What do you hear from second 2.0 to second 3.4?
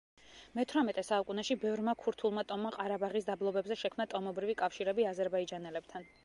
ქურთულმა ტომმა ყარაბაღის